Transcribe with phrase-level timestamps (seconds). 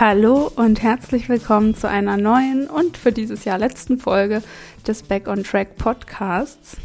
[0.00, 4.44] Hallo und herzlich willkommen zu einer neuen und für dieses Jahr letzten Folge
[4.86, 6.76] des Back on Track Podcasts.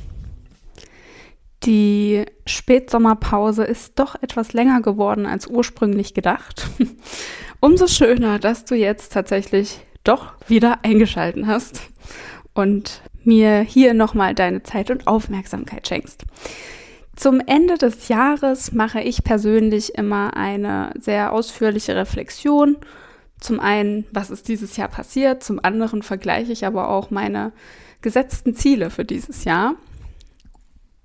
[1.62, 6.68] Die Spätsommerpause ist doch etwas länger geworden als ursprünglich gedacht.
[7.60, 11.82] Umso schöner, dass du jetzt tatsächlich doch wieder eingeschalten hast
[12.56, 16.24] und mir hier nochmal deine Zeit und Aufmerksamkeit schenkst.
[17.16, 22.78] Zum Ende des Jahres mache ich persönlich immer eine sehr ausführliche Reflexion.
[23.44, 27.52] Zum einen, was ist dieses Jahr passiert, zum anderen vergleiche ich aber auch meine
[28.02, 29.76] gesetzten Ziele für dieses Jahr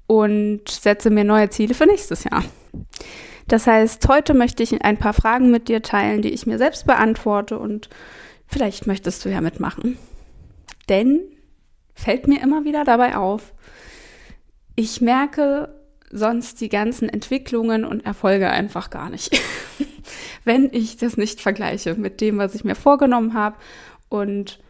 [0.07, 2.45] und setze mir neue Ziele für nächstes Jahr.
[3.49, 6.87] Das heißt, heute möchte ich ein paar Fragen mit dir teilen, die ich mir selbst
[6.87, 7.89] beantworte und
[8.47, 9.99] vielleicht möchtest du ja mitmachen.
[10.89, 11.21] Denn
[11.93, 13.53] fällt mir immer wieder dabei auf,
[14.77, 15.75] ich merke
[16.13, 19.37] sonst die ganzen Entwicklungen und Erfolge einfach gar nicht,
[20.45, 23.57] wenn ich das nicht vergleiche mit dem, was ich mir vorgenommen habe
[24.09, 24.61] und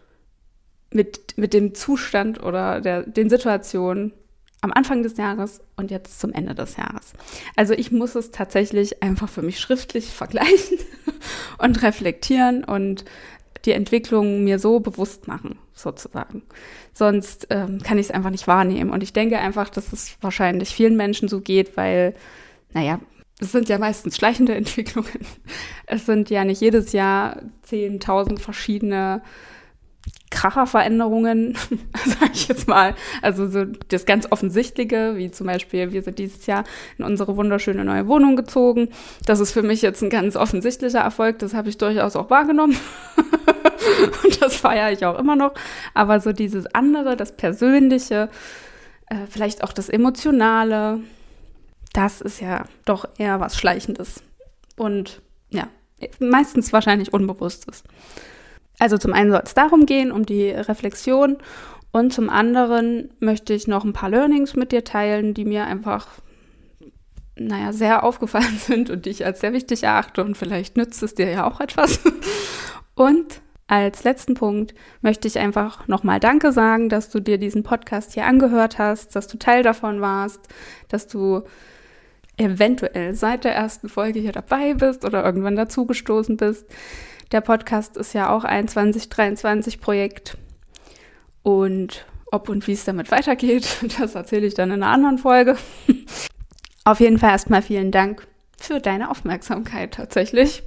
[0.91, 4.13] mit, mit dem Zustand oder der, den Situationen
[4.61, 7.13] am Anfang des Jahres und jetzt zum Ende des Jahres.
[7.55, 10.79] Also ich muss es tatsächlich einfach für mich schriftlich vergleichen
[11.59, 13.05] und reflektieren und
[13.65, 16.43] die Entwicklung mir so bewusst machen, sozusagen.
[16.95, 18.91] Sonst ähm, kann ich es einfach nicht wahrnehmen.
[18.91, 22.15] Und ich denke einfach, dass es wahrscheinlich vielen Menschen so geht, weil,
[22.73, 23.01] naja,
[23.41, 25.27] es sind ja meistens schleichende Entwicklungen.
[25.87, 29.23] Es sind ja nicht jedes Jahr 10.000 verschiedene
[30.31, 31.55] Kracherveränderungen,
[32.05, 32.95] sage ich jetzt mal.
[33.23, 36.65] Also so das ganz Offensichtliche, wie zum Beispiel, wir sind dieses Jahr
[36.99, 38.89] in unsere wunderschöne neue Wohnung gezogen.
[39.25, 41.39] Das ist für mich jetzt ein ganz offensichtlicher Erfolg.
[41.39, 42.77] Das habe ich durchaus auch wahrgenommen.
[44.25, 45.55] Und das feiere ich auch immer noch.
[45.95, 48.29] Aber so dieses andere, das Persönliche,
[49.09, 51.01] äh, vielleicht auch das Emotionale,
[51.99, 54.23] das ist ja doch eher was Schleichendes.
[54.77, 55.67] Und ja,
[56.21, 57.83] meistens wahrscheinlich Unbewusstes.
[58.79, 61.39] Also zum einen soll es darum gehen, um die Reflexion
[61.91, 66.07] und zum anderen möchte ich noch ein paar Learnings mit dir teilen, die mir einfach,
[67.35, 71.17] naja, sehr aufgefallen sind und die ich als sehr wichtig erachte und vielleicht nützt es
[71.17, 72.01] dir ja auch etwas.
[72.95, 78.15] Und als letzten Punkt möchte ich einfach nochmal Danke sagen, dass du dir diesen Podcast
[78.15, 80.41] hier angehört hast, dass du Teil davon warst,
[80.89, 81.43] dass du
[82.39, 86.67] eventuell seit der ersten Folge hier dabei bist oder irgendwann dazugestoßen bist.
[87.33, 90.39] Der Podcast ist ja auch ein 2023-Projekt.
[91.43, 95.57] Und ob und wie es damit weitergeht, das erzähle ich dann in einer anderen Folge.
[96.85, 98.27] Auf jeden Fall erstmal vielen Dank
[98.59, 100.63] für deine Aufmerksamkeit tatsächlich.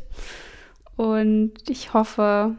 [0.96, 2.56] Und ich hoffe,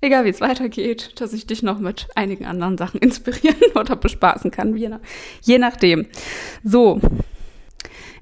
[0.00, 4.50] egal wie es weitergeht, dass ich dich noch mit einigen anderen Sachen inspirieren oder bespaßen
[4.50, 5.00] kann, je, nach,
[5.42, 6.06] je nachdem.
[6.62, 7.00] So,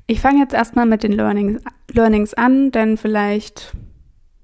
[0.07, 3.73] ich fange jetzt erstmal mit den Learnings, Learnings an, denn vielleicht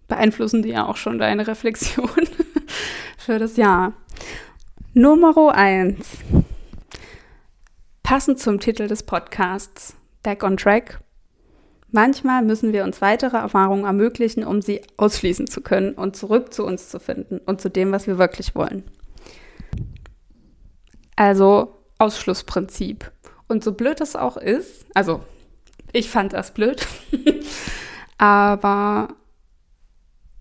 [0.08, 2.10] beeinflussen die ja auch schon deine Reflexion
[3.16, 3.92] für das Jahr.
[4.94, 6.18] Nummer eins.
[8.02, 11.00] Passend zum Titel des Podcasts, Back on Track.
[11.92, 16.64] Manchmal müssen wir uns weitere Erfahrungen ermöglichen, um sie ausschließen zu können und zurück zu
[16.64, 18.82] uns zu finden und zu dem, was wir wirklich wollen.
[21.16, 23.12] Also Ausschlussprinzip.
[23.46, 25.20] Und so blöd es auch ist, also
[25.92, 26.86] ich fand das blöd,
[28.18, 29.08] aber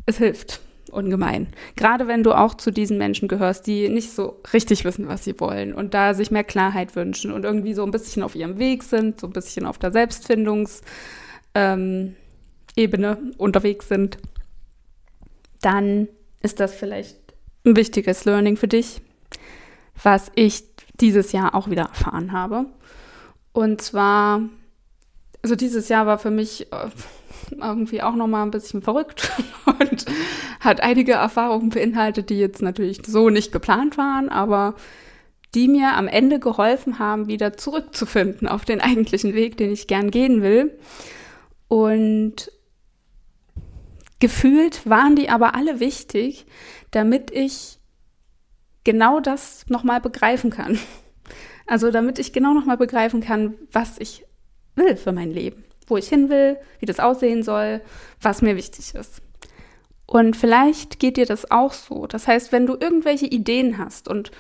[0.05, 1.47] es hilft ungemein.
[1.75, 5.39] Gerade wenn du auch zu diesen Menschen gehörst, die nicht so richtig wissen, was sie
[5.39, 8.83] wollen und da sich mehr Klarheit wünschen und irgendwie so ein bisschen auf ihrem Weg
[8.83, 10.85] sind, so ein bisschen auf der Selbstfindungsebene
[11.55, 12.15] ähm,
[13.37, 14.17] unterwegs sind,
[15.61, 16.07] dann
[16.41, 17.17] ist das vielleicht
[17.65, 19.01] ein wichtiges Learning für dich,
[20.01, 20.63] was ich
[20.99, 22.65] dieses Jahr auch wieder erfahren habe.
[23.53, 24.41] Und zwar,
[25.41, 26.89] also dieses Jahr war für mich äh,
[27.51, 29.31] irgendwie auch nochmal ein bisschen verrückt
[29.65, 30.05] und
[30.59, 34.75] hat einige Erfahrungen beinhaltet, die jetzt natürlich so nicht geplant waren, aber
[35.53, 40.11] die mir am Ende geholfen haben, wieder zurückzufinden auf den eigentlichen Weg, den ich gern
[40.11, 40.77] gehen will.
[41.67, 42.51] Und
[44.19, 46.45] gefühlt waren die aber alle wichtig,
[46.91, 47.79] damit ich
[48.83, 50.79] genau das nochmal begreifen kann.
[51.67, 54.25] Also damit ich genau nochmal begreifen kann, was ich
[54.75, 57.81] will für mein Leben wo ich hin will, wie das aussehen soll,
[58.19, 59.21] was mir wichtig ist.
[60.07, 62.07] Und vielleicht geht dir das auch so.
[62.07, 64.31] Das heißt, wenn du irgendwelche Ideen hast und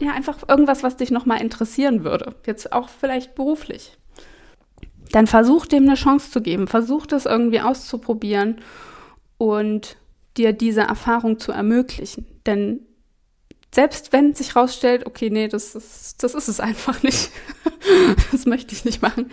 [0.00, 3.96] ja, einfach irgendwas, was dich nochmal interessieren würde, jetzt auch vielleicht beruflich,
[5.10, 6.66] dann versuch dem eine Chance zu geben.
[6.66, 8.60] Versuch das irgendwie auszuprobieren
[9.38, 9.96] und
[10.36, 12.26] dir diese Erfahrung zu ermöglichen.
[12.46, 12.80] Denn
[13.74, 17.30] selbst wenn sich rausstellt, okay, nee, das ist, das ist es einfach nicht,
[18.32, 19.30] das möchte ich nicht machen,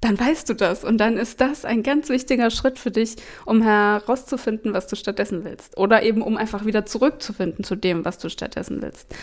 [0.00, 0.84] dann weißt du das.
[0.84, 3.16] Und dann ist das ein ganz wichtiger Schritt für dich,
[3.46, 5.78] um herauszufinden, was du stattdessen willst.
[5.78, 9.14] Oder eben um einfach wieder zurückzufinden zu dem, was du stattdessen willst.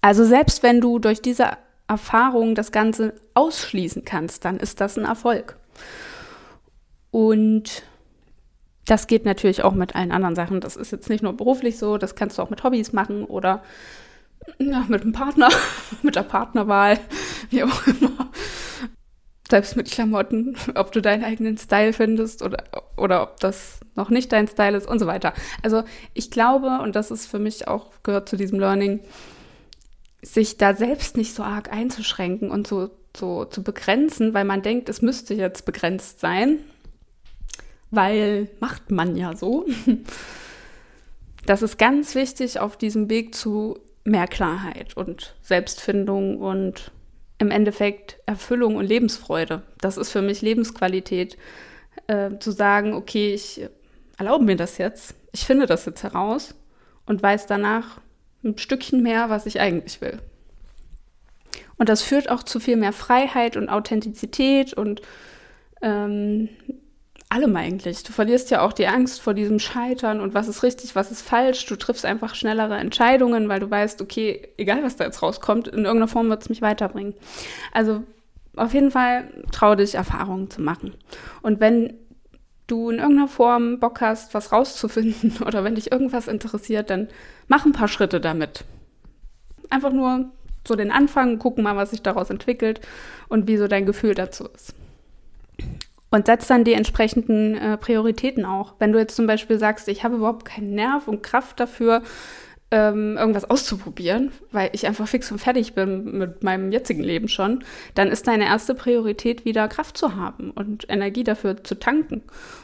[0.00, 1.50] Also selbst wenn du durch diese
[1.88, 5.56] Erfahrung das Ganze ausschließen kannst, dann ist das ein Erfolg.
[7.10, 7.82] Und
[8.86, 10.60] das geht natürlich auch mit allen anderen Sachen.
[10.60, 13.62] Das ist jetzt nicht nur beruflich so, das kannst du auch mit Hobbys machen oder
[14.58, 15.50] ja, mit dem Partner,
[16.02, 16.98] mit der Partnerwahl,
[17.50, 18.30] wie auch immer.
[19.48, 22.64] Selbst mit Klamotten, ob du deinen eigenen Style findest oder,
[22.96, 25.34] oder ob das noch nicht dein Style ist und so weiter.
[25.62, 25.82] Also
[26.14, 29.00] ich glaube, und das ist für mich auch, gehört zu diesem Learning,
[30.22, 34.88] sich da selbst nicht so arg einzuschränken und so, so zu begrenzen, weil man denkt,
[34.88, 36.60] es müsste jetzt begrenzt sein,
[37.90, 39.66] weil macht man ja so.
[41.44, 46.90] Das ist ganz wichtig auf diesem Weg zu mehr Klarheit und Selbstfindung und
[47.38, 49.62] im Endeffekt Erfüllung und Lebensfreude.
[49.80, 51.36] Das ist für mich Lebensqualität,
[52.06, 53.68] äh, zu sagen, okay, ich
[54.18, 56.54] erlaube mir das jetzt, ich finde das jetzt heraus
[57.06, 58.00] und weiß danach,
[58.44, 60.18] ein Stückchen mehr, was ich eigentlich will.
[61.76, 65.02] Und das führt auch zu viel mehr Freiheit und Authentizität und
[65.80, 66.48] ähm,
[67.32, 68.02] allem eigentlich.
[68.02, 71.22] Du verlierst ja auch die Angst vor diesem Scheitern und was ist richtig, was ist
[71.22, 71.64] falsch.
[71.66, 75.84] Du triffst einfach schnellere Entscheidungen, weil du weißt, okay, egal was da jetzt rauskommt, in
[75.84, 77.14] irgendeiner Form wird es mich weiterbringen.
[77.72, 78.02] Also
[78.54, 80.94] auf jeden Fall trau dich, Erfahrungen zu machen.
[81.40, 81.94] Und wenn
[82.66, 87.08] du in irgendeiner Form Bock hast, was rauszufinden oder wenn dich irgendwas interessiert, dann
[87.48, 88.64] mach ein paar Schritte damit.
[89.70, 90.26] Einfach nur
[90.68, 92.80] so den Anfang, gucken mal, was sich daraus entwickelt
[93.28, 94.74] und wie so dein Gefühl dazu ist.
[96.12, 98.74] Und setz dann die entsprechenden äh, Prioritäten auch.
[98.78, 102.02] Wenn du jetzt zum Beispiel sagst, ich habe überhaupt keinen Nerv und Kraft dafür,
[102.70, 107.64] ähm, irgendwas auszuprobieren, weil ich einfach fix und fertig bin mit meinem jetzigen Leben schon,
[107.94, 112.22] dann ist deine erste Priorität wieder Kraft zu haben und Energie dafür zu tanken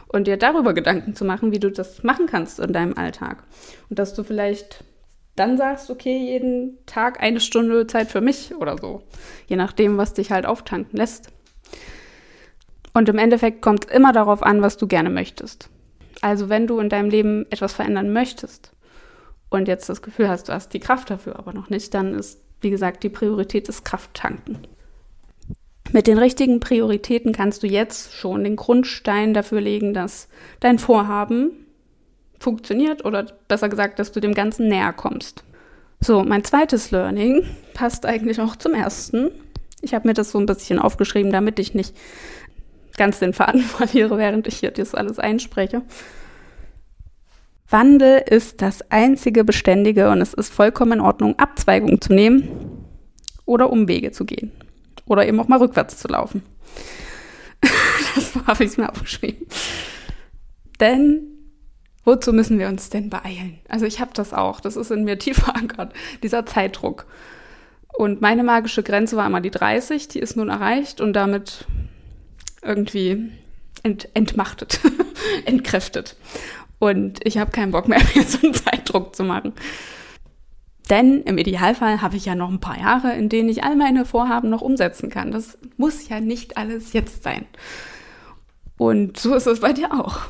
[0.09, 3.45] und dir darüber Gedanken zu machen, wie du das machen kannst in deinem Alltag.
[3.89, 4.85] Und dass du vielleicht
[5.37, 9.03] dann sagst, okay, jeden Tag eine Stunde Zeit für mich oder so,
[9.47, 11.31] je nachdem, was dich halt auftanken lässt.
[12.95, 15.69] Und im Endeffekt kommt es immer darauf an, was du gerne möchtest.
[16.21, 18.73] Also wenn du in deinem Leben etwas verändern möchtest,
[19.51, 22.41] und jetzt das Gefühl hast, du hast die Kraft dafür aber noch nicht, dann ist,
[22.61, 24.59] wie gesagt, die Priorität das Krafttanken.
[25.91, 30.29] Mit den richtigen Prioritäten kannst du jetzt schon den Grundstein dafür legen, dass
[30.61, 31.51] dein Vorhaben
[32.39, 35.45] funktioniert oder besser gesagt, dass du dem Ganzen näher kommst.
[36.01, 37.43] So, mein zweites Learning
[37.73, 39.31] passt eigentlich auch zum ersten.
[39.81, 41.97] Ich habe mir das so ein bisschen aufgeschrieben, damit ich nicht
[42.99, 45.83] ganz den Faden verliere, während ich hier das alles einspreche.
[47.71, 52.49] Wandel ist das einzige Beständige und es ist vollkommen in Ordnung, Abzweigungen zu nehmen
[53.45, 54.53] oder Umwege zu gehen.
[55.07, 56.43] Oder eben auch mal rückwärts zu laufen.
[58.15, 59.47] das habe ich mir aufgeschrieben.
[60.81, 61.23] Denn
[62.05, 63.59] wozu müssen wir uns denn beeilen?
[63.69, 65.93] Also ich habe das auch, das ist in mir tief verankert,
[66.23, 67.07] dieser Zeitdruck.
[67.99, 71.67] Und meine magische Grenze war immer die 30, die ist nun erreicht und damit
[72.63, 73.31] irgendwie
[73.83, 74.81] ent entmachtet,
[75.45, 76.17] entkräftet.
[76.79, 79.53] Und ich habe keinen Bock mehr, mir so einen Zeitdruck zu machen.
[80.91, 84.07] Denn im Idealfall habe ich ja noch ein paar Jahre, in denen ich all meine
[84.07, 85.33] Vorhaben noch umsetzen kann.
[85.33, 87.45] Das muss ja nicht alles jetzt sein.
[88.79, 90.21] Und so ist es bei dir auch.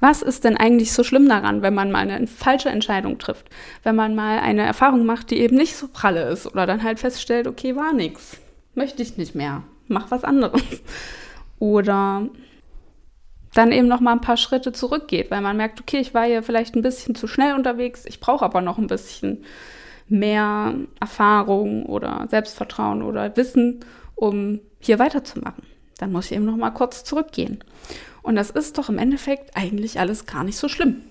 [0.00, 3.48] Was ist denn eigentlich so schlimm daran, wenn man mal eine falsche Entscheidung trifft?
[3.82, 7.00] Wenn man mal eine Erfahrung macht, die eben nicht so pralle ist oder dann halt
[7.00, 8.38] feststellt, okay, war nix.
[8.74, 9.62] Möchte ich nicht mehr.
[9.88, 10.62] Mach was anderes.
[11.58, 12.28] Oder
[13.56, 16.42] dann eben noch mal ein paar Schritte zurückgeht, weil man merkt, okay, ich war hier
[16.42, 19.44] vielleicht ein bisschen zu schnell unterwegs, ich brauche aber noch ein bisschen
[20.08, 23.80] mehr Erfahrung oder Selbstvertrauen oder Wissen,
[24.14, 25.64] um hier weiterzumachen.
[25.98, 27.64] Dann muss ich eben noch mal kurz zurückgehen.
[28.22, 31.02] Und das ist doch im Endeffekt eigentlich alles gar nicht so schlimm.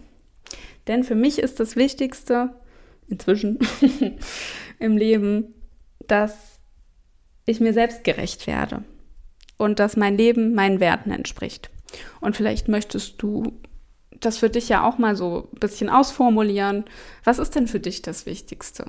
[0.88, 2.52] Denn für mich ist das Wichtigste
[3.08, 3.60] inzwischen
[4.80, 5.54] im Leben,
[6.08, 6.60] dass
[7.46, 8.84] ich mir selbst gerecht werde
[9.58, 11.70] und dass mein Leben meinen Werten entspricht.
[12.20, 13.54] Und vielleicht möchtest du
[14.20, 16.86] das für dich ja auch mal so ein bisschen ausformulieren.
[17.24, 18.86] Was ist denn für dich das Wichtigste?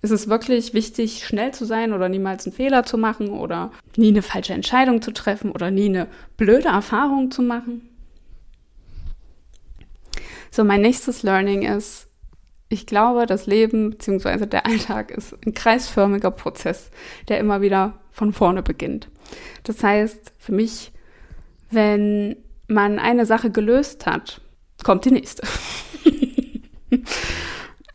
[0.00, 4.08] Ist es wirklich wichtig, schnell zu sein oder niemals einen Fehler zu machen oder nie
[4.08, 7.88] eine falsche Entscheidung zu treffen oder nie eine blöde Erfahrung zu machen?
[10.50, 12.08] So, mein nächstes Learning ist,
[12.68, 14.46] ich glaube, das Leben bzw.
[14.46, 16.90] der Alltag ist ein kreisförmiger Prozess,
[17.28, 19.08] der immer wieder von vorne beginnt.
[19.64, 20.92] Das heißt, für mich
[21.72, 22.36] wenn
[22.68, 24.40] man eine Sache gelöst hat,
[24.84, 25.42] kommt die nächste.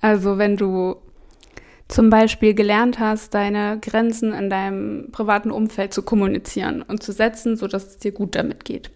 [0.01, 0.97] also wenn du
[1.87, 7.55] zum Beispiel gelernt hast, deine Grenzen in deinem privaten Umfeld zu kommunizieren und zu setzen,
[7.55, 8.91] sodass es dir gut damit geht.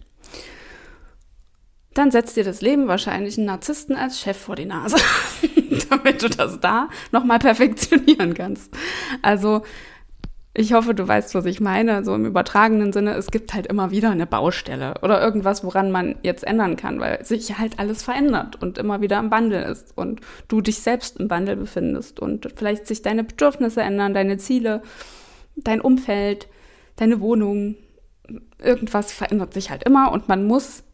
[1.94, 4.96] Dann setzt dir das Leben wahrscheinlich einen Narzissten als Chef vor die Nase,
[5.90, 8.74] damit du das da nochmal perfektionieren kannst.
[9.20, 9.62] Also
[10.54, 12.04] ich hoffe, du weißt, was ich meine.
[12.04, 16.16] So im übertragenen Sinne, es gibt halt immer wieder eine Baustelle oder irgendwas, woran man
[16.22, 20.20] jetzt ändern kann, weil sich halt alles verändert und immer wieder im Wandel ist und
[20.48, 24.82] du dich selbst im Wandel befindest und vielleicht sich deine Bedürfnisse ändern, deine Ziele,
[25.56, 26.48] dein Umfeld,
[26.96, 27.76] deine Wohnung.
[28.62, 30.84] Irgendwas verändert sich halt immer und man muss,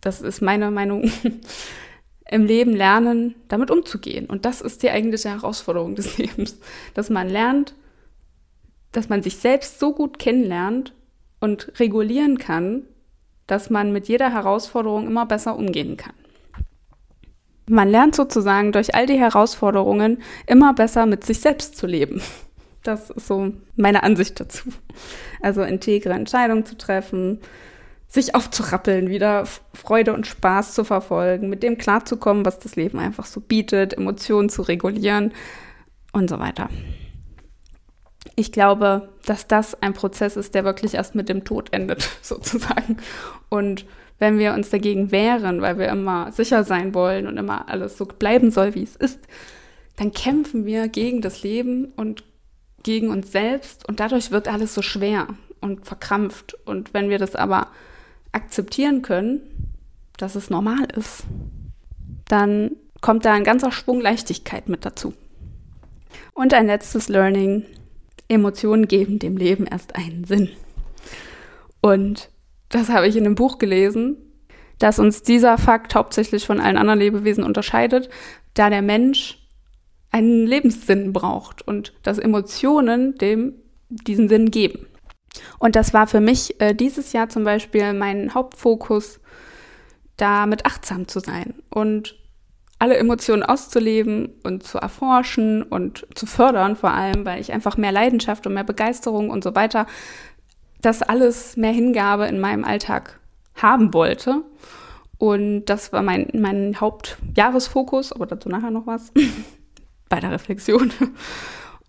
[0.00, 1.08] das ist meine Meinung,
[2.28, 4.26] im Leben lernen, damit umzugehen.
[4.26, 6.58] Und das ist die eigentliche Herausforderung des Lebens,
[6.94, 7.74] dass man lernt,
[8.92, 10.94] dass man sich selbst so gut kennenlernt
[11.40, 12.82] und regulieren kann,
[13.46, 16.14] dass man mit jeder Herausforderung immer besser umgehen kann.
[17.68, 22.20] Man lernt sozusagen durch all die Herausforderungen immer besser mit sich selbst zu leben.
[22.82, 24.70] Das ist so meine Ansicht dazu.
[25.40, 27.40] Also integre Entscheidungen zu treffen,
[28.08, 33.26] sich aufzurappeln, wieder Freude und Spaß zu verfolgen, mit dem klarzukommen, was das Leben einfach
[33.26, 35.32] so bietet, Emotionen zu regulieren
[36.12, 36.68] und so weiter
[38.36, 42.98] ich glaube, dass das ein Prozess ist, der wirklich erst mit dem Tod endet, sozusagen.
[43.48, 43.86] Und
[44.18, 48.06] wenn wir uns dagegen wehren, weil wir immer sicher sein wollen und immer alles so
[48.06, 49.18] bleiben soll, wie es ist,
[49.96, 52.24] dann kämpfen wir gegen das Leben und
[52.82, 55.28] gegen uns selbst und dadurch wird alles so schwer
[55.60, 56.54] und verkrampft.
[56.66, 57.68] Und wenn wir das aber
[58.32, 59.40] akzeptieren können,
[60.16, 61.24] dass es normal ist,
[62.28, 65.14] dann kommt da ein ganzer Schwung Leichtigkeit mit dazu.
[66.34, 67.64] Und ein letztes Learning,
[68.32, 70.48] Emotionen geben dem Leben erst einen Sinn.
[71.80, 72.30] Und
[72.68, 74.16] das habe ich in einem Buch gelesen,
[74.78, 78.08] dass uns dieser Fakt hauptsächlich von allen anderen Lebewesen unterscheidet,
[78.54, 79.38] da der Mensch
[80.10, 83.54] einen Lebenssinn braucht und dass Emotionen dem
[83.88, 84.86] diesen Sinn geben.
[85.58, 89.20] Und das war für mich äh, dieses Jahr zum Beispiel mein Hauptfokus,
[90.16, 92.21] da mit achtsam zu sein und
[92.82, 97.92] alle Emotionen auszuleben und zu erforschen und zu fördern, vor allem, weil ich einfach mehr
[97.92, 99.86] Leidenschaft und mehr Begeisterung und so weiter,
[100.80, 103.20] das alles mehr Hingabe in meinem Alltag
[103.54, 104.42] haben wollte.
[105.16, 109.12] Und das war mein, mein Hauptjahresfokus, aber dazu nachher noch was
[110.08, 110.92] bei der Reflexion.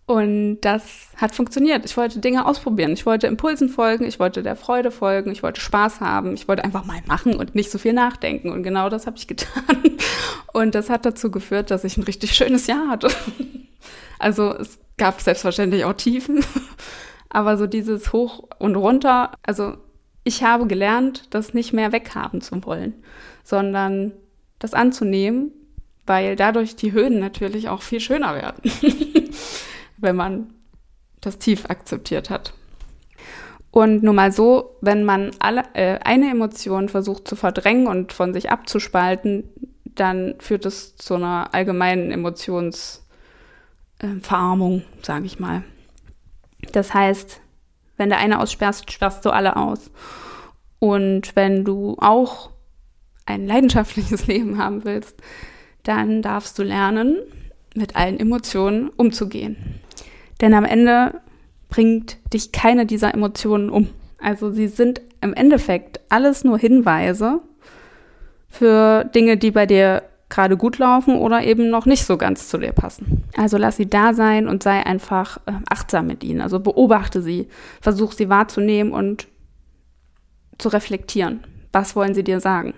[0.06, 1.86] Und das hat funktioniert.
[1.86, 2.92] Ich wollte Dinge ausprobieren.
[2.92, 4.04] Ich wollte Impulsen folgen.
[4.04, 5.32] Ich wollte der Freude folgen.
[5.32, 6.34] Ich wollte Spaß haben.
[6.34, 8.52] Ich wollte einfach mal machen und nicht so viel nachdenken.
[8.52, 9.98] Und genau das habe ich getan.
[10.52, 13.08] Und das hat dazu geführt, dass ich ein richtig schönes Jahr hatte.
[14.20, 16.46] Also es gab selbstverständlich auch Tiefen.
[17.30, 19.34] Aber so dieses Hoch und runter.
[19.44, 19.76] Also
[20.24, 22.94] ich habe gelernt, das nicht mehr weghaben zu wollen,
[23.44, 24.14] sondern
[24.60, 25.52] das anzunehmen,
[26.06, 28.62] weil dadurch die Höhen natürlich auch viel schöner werden.
[30.04, 30.54] Wenn man
[31.22, 32.54] das tief akzeptiert hat.
[33.72, 38.32] Und nur mal so, wenn man alle, äh, eine Emotion versucht zu verdrängen und von
[38.32, 39.50] sich abzuspalten,
[39.84, 45.64] dann führt es zu einer allgemeinen Emotionsverarmung, äh, sage ich mal.
[46.72, 47.42] Das heißt,
[47.98, 49.90] wenn der eine aussperrst, sperrst du alle aus.
[50.78, 52.52] Und wenn du auch
[53.26, 55.16] ein leidenschaftliches Leben haben willst,
[55.84, 57.18] dann darfst du lernen,
[57.76, 59.58] mit allen Emotionen umzugehen.
[60.42, 61.22] Denn am Ende
[61.70, 63.90] bringt dich keine dieser Emotionen um.
[64.20, 67.42] Also sie sind im Endeffekt alles nur Hinweise
[68.50, 72.58] für Dinge, die bei dir gerade gut laufen oder eben noch nicht so ganz zu
[72.58, 73.24] dir passen.
[73.38, 76.42] Also lass sie da sein und sei einfach äh, achtsam mit ihnen.
[76.42, 77.48] Also beobachte sie,
[77.82, 79.28] versuch sie wahrzunehmen und
[80.58, 81.42] zu reflektieren.
[81.72, 82.74] Was wollen sie dir sagen?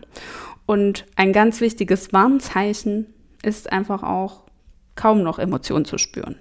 [0.65, 3.07] Und ein ganz wichtiges Warnzeichen
[3.43, 4.44] ist einfach auch
[4.95, 6.37] kaum noch Emotionen zu spüren.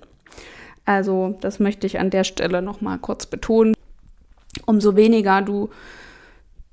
[0.85, 3.75] Also das möchte ich an der Stelle nochmal kurz betonen.
[4.67, 5.71] Umso weniger du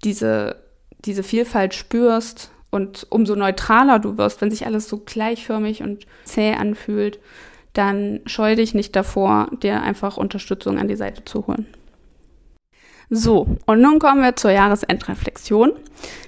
[0.04, 0.58] diese,
[1.06, 6.54] diese Vielfalt spürst und umso neutraler du wirst, wenn sich alles so gleichförmig und zäh
[6.54, 7.20] anfühlt,
[7.74, 11.68] dann scheu dich nicht davor, dir einfach Unterstützung an die Seite zu holen.
[13.10, 15.74] So, und nun kommen wir zur Jahresendreflexion.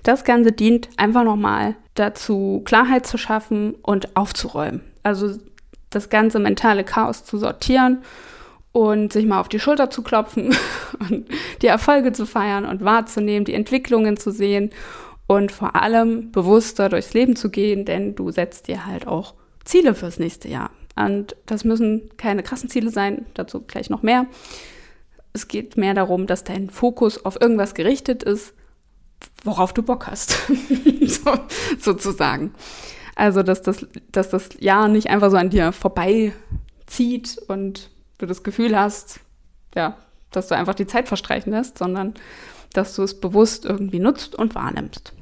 [0.03, 4.81] Das Ganze dient einfach nochmal dazu, Klarheit zu schaffen und aufzuräumen.
[5.03, 5.38] Also
[5.89, 8.00] das ganze mentale Chaos zu sortieren
[8.72, 10.55] und sich mal auf die Schulter zu klopfen
[11.00, 11.27] und
[11.62, 14.72] die Erfolge zu feiern und wahrzunehmen, die Entwicklungen zu sehen
[15.27, 19.95] und vor allem bewusster durchs Leben zu gehen, denn du setzt dir halt auch Ziele
[19.95, 20.72] fürs nächste Jahr.
[20.95, 24.25] Und das müssen keine krassen Ziele sein, dazu gleich noch mehr.
[25.31, 28.53] Es geht mehr darum, dass dein Fokus auf irgendwas gerichtet ist,
[29.43, 30.38] worauf du Bock hast,
[31.01, 31.33] so,
[31.79, 32.53] sozusagen.
[33.15, 36.34] Also, dass das, dass das Jahr nicht einfach so an dir vorbeizieht
[36.93, 39.20] zieht und du das Gefühl hast,
[39.75, 39.98] ja,
[40.32, 42.13] dass du einfach die Zeit verstreichen lässt, sondern
[42.74, 45.13] dass du es bewusst irgendwie nutzt und wahrnimmst.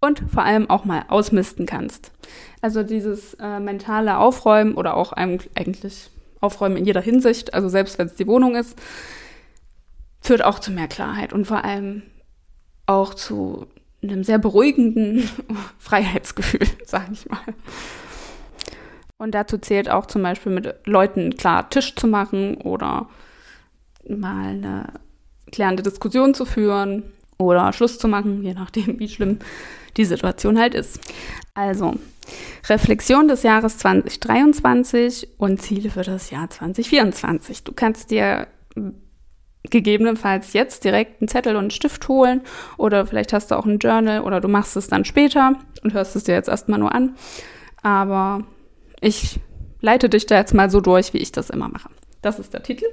[0.00, 2.12] Und vor allem auch mal ausmisten kannst.
[2.60, 8.06] Also dieses äh, mentale Aufräumen oder auch eigentlich Aufräumen in jeder Hinsicht, also selbst wenn
[8.06, 8.78] es die Wohnung ist,
[10.20, 12.02] führt auch zu mehr Klarheit und vor allem
[12.84, 13.66] auch zu
[14.10, 15.28] einem sehr beruhigenden
[15.78, 17.40] Freiheitsgefühl, sage ich mal.
[19.18, 23.08] Und dazu zählt auch zum Beispiel mit Leuten klar Tisch zu machen oder
[24.08, 24.92] mal eine
[25.50, 27.04] klärende Diskussion zu führen
[27.38, 29.38] oder Schluss zu machen, je nachdem, wie schlimm
[29.96, 31.00] die Situation halt ist.
[31.54, 31.94] Also,
[32.68, 37.64] Reflexion des Jahres 2023 und Ziele für das Jahr 2024.
[37.64, 38.46] Du kannst dir
[39.70, 42.42] gegebenenfalls jetzt direkt einen Zettel und einen Stift holen
[42.76, 46.16] oder vielleicht hast du auch ein Journal oder du machst es dann später und hörst
[46.16, 47.14] es dir jetzt erstmal nur an.
[47.82, 48.44] Aber
[49.00, 49.40] ich
[49.80, 51.90] leite dich da jetzt mal so durch, wie ich das immer mache.
[52.22, 52.86] Das ist der Titel.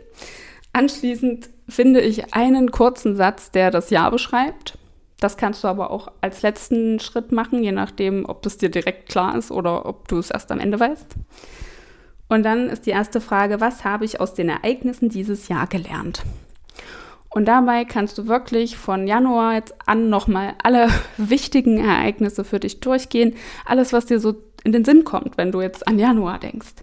[0.74, 4.77] Anschließend finde ich einen kurzen Satz, der das Jahr beschreibt.
[5.20, 9.10] Das kannst du aber auch als letzten Schritt machen, je nachdem, ob das dir direkt
[9.10, 11.15] klar ist oder ob du es erst am Ende weißt.
[12.27, 16.24] Und dann ist die erste Frage, was habe ich aus den Ereignissen dieses Jahr gelernt?
[17.34, 20.88] Und dabei kannst du wirklich von Januar jetzt an nochmal alle
[21.18, 23.34] wichtigen Ereignisse für dich durchgehen.
[23.66, 26.75] Alles, was dir so in den Sinn kommt, wenn du jetzt an Januar denkst.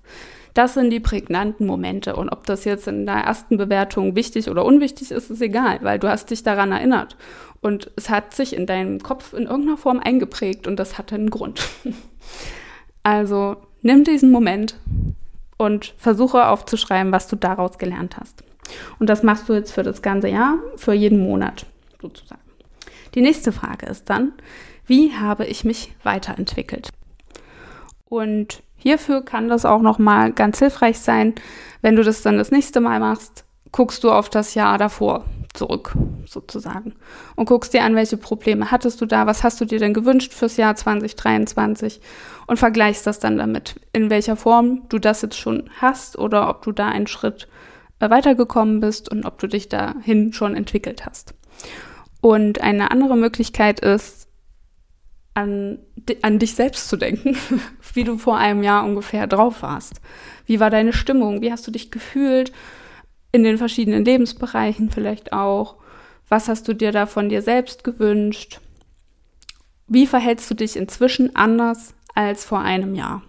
[0.53, 2.17] Das sind die prägnanten Momente.
[2.17, 6.01] Und ob das jetzt in der ersten Bewertung wichtig oder unwichtig ist, ist egal, weil
[6.01, 7.17] du hast dich daran erinnert.
[7.61, 11.31] Und es hat sich in deinem Kopf in irgendeiner Form eingeprägt und das hat einen
[11.31, 11.63] Grund.
[13.03, 14.77] Also nimm diesen Moment
[15.57, 18.45] und versuche aufzuschreiben, was du daraus gelernt hast.
[18.99, 21.67] Und das machst du jetzt für das ganze Jahr, für jeden Monat
[22.01, 22.41] sozusagen.
[23.15, 24.33] Die nächste Frage ist dann,
[24.87, 26.91] wie habe ich mich weiterentwickelt?
[28.09, 31.35] Und hierfür kann das auch noch mal ganz hilfreich sein,
[31.83, 35.25] wenn du das dann das nächste Mal machst, guckst du auf das Jahr davor
[35.55, 35.95] zurück
[36.27, 36.95] sozusagen
[37.37, 40.33] und guckst dir an, welche Probleme hattest du da, was hast du dir denn gewünscht
[40.33, 42.01] fürs Jahr 2023
[42.47, 46.63] und vergleichst das dann damit, in welcher Form du das jetzt schon hast oder ob
[46.63, 47.49] du da einen Schritt
[48.09, 51.35] weitergekommen bist und ob du dich dahin schon entwickelt hast.
[52.23, 54.29] Und eine andere Möglichkeit ist,
[55.35, 55.79] an,
[56.23, 57.37] an dich selbst zu denken,
[57.95, 60.01] wie du vor einem Jahr ungefähr drauf warst.
[60.47, 61.43] Wie war deine Stimmung?
[61.43, 62.53] Wie hast du dich gefühlt?
[63.33, 65.77] In den verschiedenen Lebensbereichen vielleicht auch.
[66.29, 68.61] Was hast du dir da von dir selbst gewünscht?
[69.87, 73.23] Wie verhältst du dich inzwischen anders als vor einem Jahr?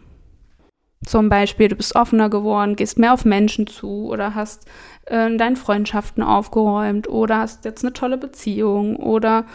[1.06, 4.68] Zum Beispiel, du bist offener geworden, gehst mehr auf Menschen zu oder hast
[5.06, 9.46] äh, in deinen Freundschaften aufgeräumt oder hast jetzt eine tolle Beziehung oder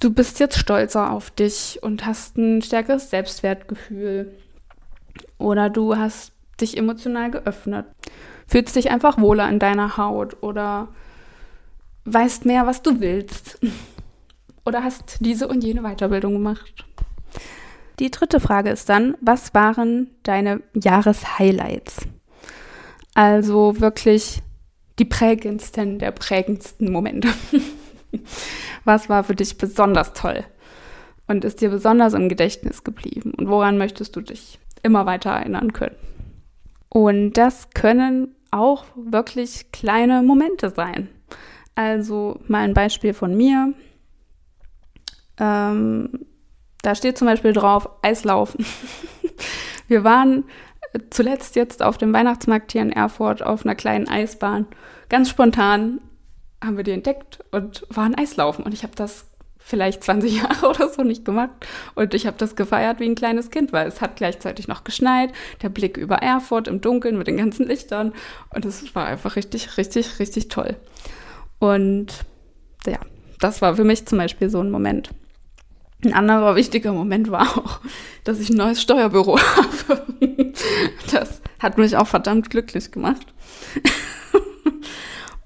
[0.00, 4.32] du bist jetzt stolzer auf dich und hast ein stärkeres Selbstwertgefühl
[5.38, 7.86] oder du hast dich emotional geöffnet,
[8.48, 10.88] fühlst dich einfach wohler in deiner Haut oder
[12.04, 13.60] weißt mehr, was du willst
[14.64, 16.84] oder hast diese und jene Weiterbildung gemacht.
[17.98, 22.06] Die dritte Frage ist dann, was waren deine Jahreshighlights?
[23.14, 24.42] Also wirklich
[24.98, 27.28] die prägendsten der prägendsten Momente.
[28.84, 30.44] was war für dich besonders toll
[31.26, 33.32] und ist dir besonders im Gedächtnis geblieben?
[33.36, 35.96] Und woran möchtest du dich immer weiter erinnern können?
[36.88, 41.08] Und das können auch wirklich kleine Momente sein.
[41.74, 43.74] Also mal ein Beispiel von mir.
[45.38, 46.26] Ähm,
[46.84, 48.64] da steht zum Beispiel drauf Eislaufen.
[49.88, 50.44] Wir waren
[51.10, 54.66] zuletzt jetzt auf dem Weihnachtsmarkt hier in Erfurt auf einer kleinen Eisbahn.
[55.08, 56.00] Ganz spontan
[56.62, 58.64] haben wir die entdeckt und waren Eislaufen.
[58.64, 59.26] Und ich habe das
[59.58, 61.50] vielleicht 20 Jahre oder so nicht gemacht.
[61.94, 65.32] Und ich habe das gefeiert wie ein kleines Kind, weil es hat gleichzeitig noch geschneit,
[65.62, 68.12] der Blick über Erfurt im Dunkeln mit den ganzen Lichtern.
[68.54, 70.76] Und es war einfach richtig, richtig, richtig toll.
[71.58, 72.24] Und
[72.86, 72.98] ja,
[73.40, 75.10] das war für mich zum Beispiel so ein Moment.
[76.02, 77.80] Ein anderer wichtiger Moment war auch,
[78.24, 80.52] dass ich ein neues Steuerbüro habe.
[81.10, 83.26] Das hat mich auch verdammt glücklich gemacht.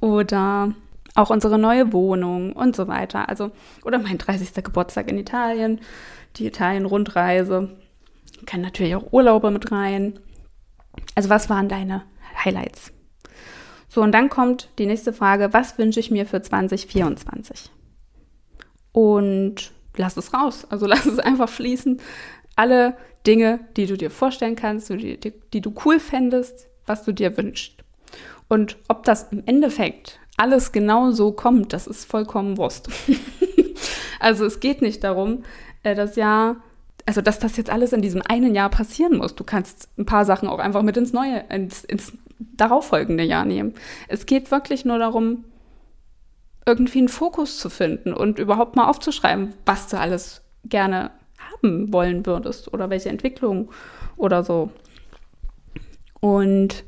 [0.00, 0.74] Oder
[1.14, 3.28] auch unsere neue Wohnung und so weiter.
[3.28, 3.50] Also,
[3.84, 4.62] oder mein 30.
[4.62, 5.80] Geburtstag in Italien,
[6.36, 7.76] die Italien-Rundreise.
[8.46, 10.20] Kann natürlich auch Urlaube mit rein.
[11.14, 12.04] Also, was waren deine
[12.44, 12.92] Highlights?
[13.88, 17.70] So, und dann kommt die nächste Frage: Was wünsche ich mir für 2024?
[18.92, 20.66] Und lass es raus.
[20.70, 22.00] Also lass es einfach fließen.
[22.56, 27.12] Alle Dinge, die du dir vorstellen kannst, die, die, die du cool fändest, was du
[27.12, 27.74] dir wünschst.
[28.48, 32.88] Und ob das im Endeffekt alles genau so kommt, das ist vollkommen Wurst.
[34.20, 35.44] also es geht nicht darum,
[35.82, 36.56] äh, das Jahr
[37.08, 39.34] also dass das jetzt alles in diesem einen Jahr passieren muss.
[39.34, 43.72] Du kannst ein paar Sachen auch einfach mit ins neue, ins, ins darauffolgende Jahr nehmen.
[44.08, 45.44] Es geht wirklich nur darum,
[46.68, 51.10] irgendwie einen Fokus zu finden und überhaupt mal aufzuschreiben, was du alles gerne
[51.52, 53.70] haben wollen würdest oder welche Entwicklung
[54.16, 54.70] oder so.
[56.20, 56.84] Und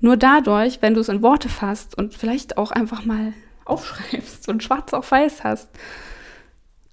[0.00, 4.62] nur dadurch, wenn du es in Worte fasst und vielleicht auch einfach mal aufschreibst und
[4.62, 5.68] schwarz auf weiß hast,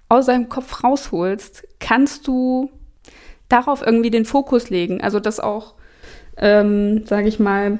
[0.08, 2.70] aus deinem Kopf rausholst, kannst du
[3.48, 5.00] darauf irgendwie den Fokus legen.
[5.00, 5.74] Also das auch,
[6.36, 7.78] ähm, sage ich mal,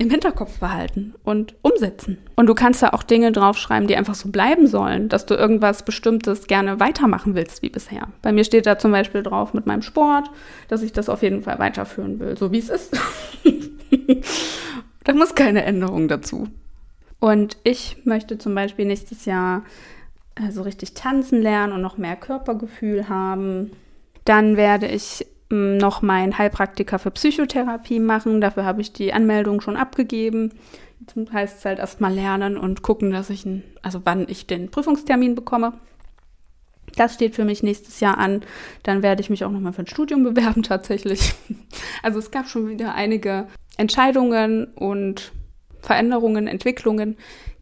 [0.00, 2.16] im Hinterkopf behalten und umsetzen.
[2.34, 5.84] Und du kannst da auch Dinge draufschreiben, die einfach so bleiben sollen, dass du irgendwas
[5.84, 8.08] Bestimmtes gerne weitermachen willst wie bisher.
[8.22, 10.30] Bei mir steht da zum Beispiel drauf mit meinem Sport,
[10.68, 12.98] dass ich das auf jeden Fall weiterführen will, so wie es ist.
[15.04, 16.48] da muss keine Änderung dazu.
[17.18, 19.64] Und ich möchte zum Beispiel nächstes Jahr
[20.38, 23.72] so also richtig tanzen lernen und noch mehr Körpergefühl haben.
[24.24, 28.40] Dann werde ich noch meinen Heilpraktiker für Psychotherapie machen.
[28.40, 30.52] Dafür habe ich die Anmeldung schon abgegeben.
[31.00, 34.70] Jetzt heißt es halt erstmal lernen und gucken, dass ich, ein, also wann ich den
[34.70, 35.72] Prüfungstermin bekomme.
[36.96, 38.42] Das steht für mich nächstes Jahr an.
[38.84, 41.34] Dann werde ich mich auch nochmal für ein Studium bewerben tatsächlich.
[42.02, 45.32] Also es gab schon wieder einige Entscheidungen und
[45.80, 47.16] Veränderungen, Entwicklungen,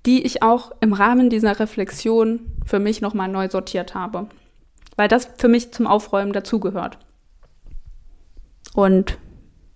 [0.05, 4.29] die ich auch im Rahmen dieser Reflexion für mich nochmal neu sortiert habe.
[4.96, 6.98] Weil das für mich zum Aufräumen dazugehört.
[8.74, 9.18] Und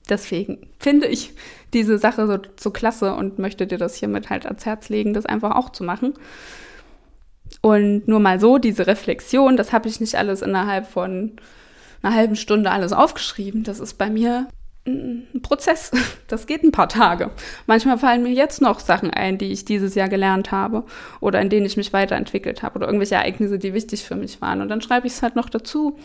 [0.08, 1.32] deswegen finde ich
[1.72, 5.26] diese Sache so, so klasse und möchte dir das hiermit halt ans Herz legen, das
[5.26, 6.14] einfach auch zu machen.
[7.60, 11.32] Und nur mal so, diese Reflexion, das habe ich nicht alles innerhalb von
[12.02, 13.62] einer halben Stunde alles aufgeschrieben.
[13.62, 14.48] Das ist bei mir
[14.86, 15.90] ein Prozess.
[16.28, 17.30] Das geht ein paar Tage.
[17.66, 20.84] Manchmal fallen mir jetzt noch Sachen ein, die ich dieses Jahr gelernt habe
[21.20, 24.62] oder in denen ich mich weiterentwickelt habe oder irgendwelche Ereignisse, die wichtig für mich waren.
[24.62, 25.98] Und dann schreibe ich es halt noch dazu.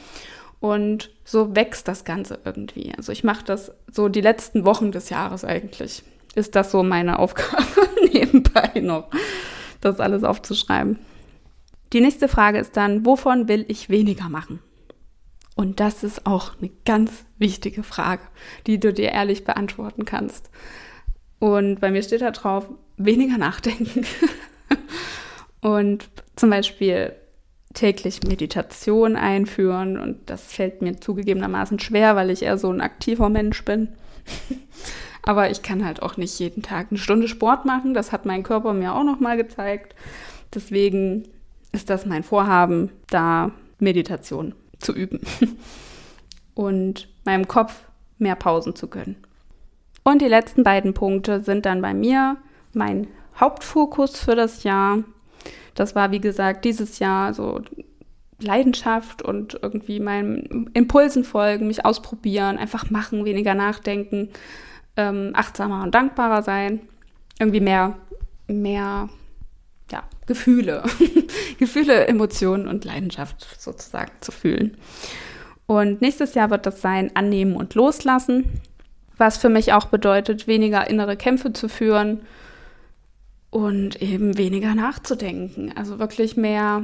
[0.60, 2.94] Und so wächst das Ganze irgendwie.
[2.98, 6.04] Also ich mache das so die letzten Wochen des Jahres eigentlich.
[6.36, 7.64] Ist das so meine Aufgabe
[8.12, 9.10] nebenbei noch,
[9.82, 11.00] das alles aufzuschreiben.
[11.94, 14.60] Die nächste Frage ist dann, wovon will ich weniger machen?
[15.56, 18.22] Und das ist auch eine ganz wichtige Frage,
[18.68, 20.52] die du dir ehrlich beantworten kannst.
[21.40, 24.06] Und bei mir steht da drauf, weniger nachdenken.
[25.62, 27.16] Und zum Beispiel
[27.78, 33.30] täglich Meditation einführen und das fällt mir zugegebenermaßen schwer, weil ich eher so ein aktiver
[33.30, 33.90] Mensch bin.
[35.22, 37.94] Aber ich kann halt auch nicht jeden Tag eine Stunde Sport machen.
[37.94, 39.94] Das hat mein Körper mir auch noch mal gezeigt.
[40.56, 41.28] Deswegen
[41.72, 45.20] ist das mein Vorhaben, da Meditation zu üben
[46.56, 47.84] und meinem Kopf
[48.18, 49.18] mehr Pausen zu gönnen.
[50.04, 52.38] Und die letzten beiden Punkte sind dann bei mir
[52.74, 53.08] mein
[53.40, 55.04] Hauptfokus für das Jahr
[55.80, 57.62] das war, wie gesagt, dieses Jahr so
[58.40, 64.30] Leidenschaft und irgendwie meinen Impulsen folgen, mich ausprobieren, einfach machen, weniger nachdenken,
[64.96, 66.82] ähm, achtsamer und dankbarer sein,
[67.40, 67.96] irgendwie mehr,
[68.48, 69.10] mehr,
[69.92, 70.84] ja, Gefühle,
[71.60, 74.78] Gefühle, Emotionen und Leidenschaft sozusagen zu fühlen.
[75.68, 78.62] Und nächstes Jahr wird das sein Annehmen und Loslassen,
[79.18, 82.22] was für mich auch bedeutet, weniger innere Kämpfe zu führen,
[83.50, 85.74] und eben weniger nachzudenken.
[85.76, 86.84] Also wirklich mehr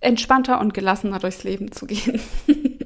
[0.00, 2.20] entspannter und gelassener durchs Leben zu gehen.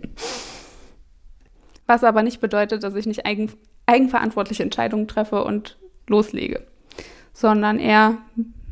[1.86, 3.52] Was aber nicht bedeutet, dass ich nicht eigen,
[3.86, 6.66] eigenverantwortliche Entscheidungen treffe und loslege,
[7.32, 8.18] sondern eher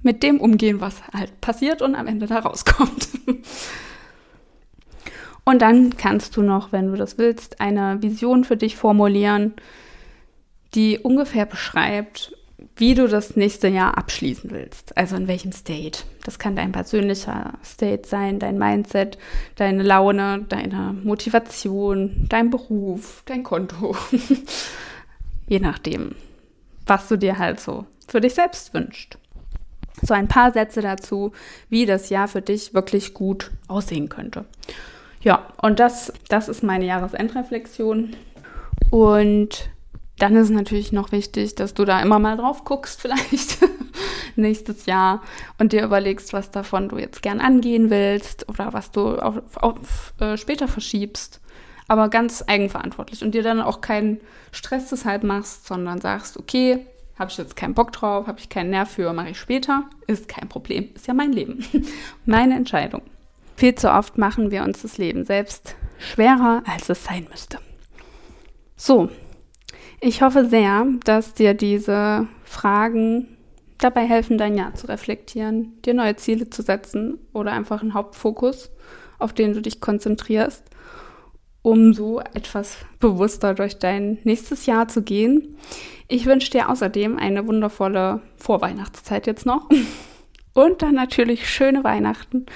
[0.03, 3.09] mit dem umgehen, was halt passiert und am Ende da rauskommt.
[5.45, 9.55] Und dann kannst du noch, wenn du das willst, eine Vision für dich formulieren,
[10.75, 12.37] die ungefähr beschreibt,
[12.79, 14.97] wie du das nächste Jahr abschließen willst.
[14.97, 16.05] Also in welchem State.
[16.25, 19.19] Das kann dein persönlicher State sein, dein Mindset,
[19.57, 23.97] deine Laune, deine Motivation, dein Beruf, dein Konto.
[25.49, 26.15] Je nachdem,
[26.87, 29.19] was du dir halt so für dich selbst wünschst.
[30.01, 31.33] So ein paar Sätze dazu,
[31.69, 34.45] wie das Jahr für dich wirklich gut aussehen könnte.
[35.21, 38.15] Ja, und das, das ist meine Jahresendreflexion.
[38.91, 39.71] Und
[40.19, 43.59] dann ist es natürlich noch wichtig, dass du da immer mal drauf guckst, vielleicht
[44.37, 45.23] nächstes Jahr
[45.59, 50.15] und dir überlegst, was davon du jetzt gern angehen willst oder was du auf, auf
[50.21, 51.41] äh, später verschiebst.
[51.91, 54.21] Aber ganz eigenverantwortlich und dir dann auch keinen
[54.53, 56.87] Stress deshalb machst, sondern sagst, okay,
[57.19, 60.29] habe ich jetzt keinen Bock drauf, habe ich keinen Nerv für, mache ich später, ist
[60.29, 61.65] kein Problem, ist ja mein Leben,
[62.27, 63.03] meine Entscheidung.
[63.57, 67.59] Viel zu oft machen wir uns das Leben selbst schwerer, als es sein müsste.
[68.77, 69.09] So,
[70.01, 73.37] ich hoffe sehr, dass dir diese Fragen
[73.79, 78.71] dabei helfen, dein Jahr zu reflektieren, dir neue Ziele zu setzen oder einfach einen Hauptfokus,
[79.19, 80.65] auf den du dich konzentrierst.
[81.63, 85.57] um so etwas bewusster durch dein nächstes Jahr zu gehen.
[86.07, 89.69] Ich wünsche dir außerdem eine wundervolle Vorweihnachtszeit jetzt noch
[90.55, 92.47] und dann natürlich schöne Weihnachten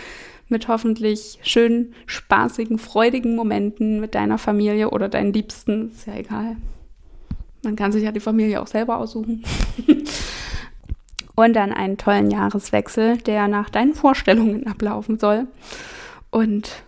[0.49, 5.91] mit hoffentlich schönen, spaßigen, freudigen Momenten mit deiner Familie oder deinen Liebsten.
[5.91, 6.57] Ist ja egal.
[7.63, 9.45] Man kann sich ja die Familie auch selber aussuchen.
[11.35, 15.47] und dann einen tollen Jahreswechsel, der nach deinen Vorstellungen ablaufen soll
[16.31, 16.83] und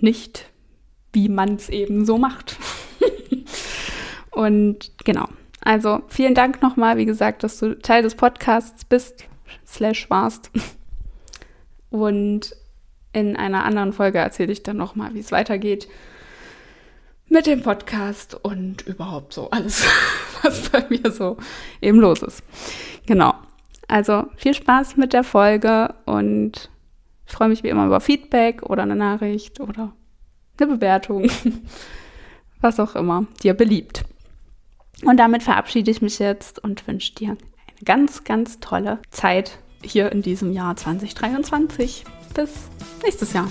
[0.00, 0.50] nicht,
[1.12, 2.56] wie man es eben so macht.
[4.30, 5.28] und genau.
[5.62, 9.24] Also vielen Dank nochmal, wie gesagt, dass du Teil des Podcasts bist,
[9.66, 10.50] slash warst.
[11.90, 12.56] Und
[13.12, 15.88] in einer anderen Folge erzähle ich dann nochmal, wie es weitergeht
[17.30, 19.86] mit dem Podcast und überhaupt so alles,
[20.42, 21.38] was bei mir so
[21.80, 22.42] eben los ist.
[23.06, 23.34] Genau.
[23.88, 26.70] Also viel Spaß mit der Folge und
[27.26, 29.92] ich freue mich wie immer über Feedback oder eine Nachricht oder
[30.58, 31.30] eine Bewertung,
[32.60, 34.04] was auch immer dir beliebt.
[35.04, 40.12] Und damit verabschiede ich mich jetzt und wünsche dir eine ganz, ganz tolle Zeit hier
[40.12, 42.04] in diesem Jahr 2023.
[42.34, 42.50] Bis
[43.02, 43.48] nächstes Jahr.